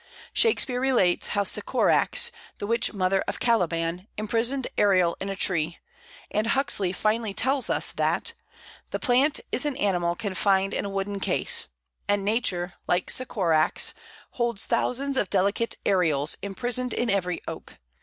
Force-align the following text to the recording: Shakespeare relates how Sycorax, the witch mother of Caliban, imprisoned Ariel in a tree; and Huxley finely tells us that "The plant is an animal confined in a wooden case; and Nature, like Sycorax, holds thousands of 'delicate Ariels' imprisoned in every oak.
Shakespeare 0.33 0.79
relates 0.81 1.27
how 1.27 1.43
Sycorax, 1.43 2.31
the 2.57 2.65
witch 2.65 2.91
mother 2.91 3.23
of 3.27 3.39
Caliban, 3.39 4.07
imprisoned 4.17 4.67
Ariel 4.75 5.15
in 5.19 5.29
a 5.29 5.35
tree; 5.35 5.77
and 6.31 6.47
Huxley 6.47 6.91
finely 6.91 7.35
tells 7.35 7.69
us 7.69 7.91
that 7.91 8.33
"The 8.89 8.97
plant 8.97 9.41
is 9.51 9.63
an 9.63 9.77
animal 9.77 10.15
confined 10.15 10.73
in 10.73 10.85
a 10.85 10.89
wooden 10.89 11.19
case; 11.19 11.67
and 12.07 12.25
Nature, 12.25 12.73
like 12.87 13.11
Sycorax, 13.11 13.93
holds 14.31 14.65
thousands 14.65 15.17
of 15.19 15.29
'delicate 15.29 15.75
Ariels' 15.85 16.35
imprisoned 16.41 16.93
in 16.93 17.11
every 17.11 17.39
oak. 17.47 17.77